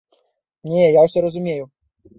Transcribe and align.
Не, 0.71 0.81
я 0.97 1.05
ўсё 1.07 1.25
разумею! 1.29 1.73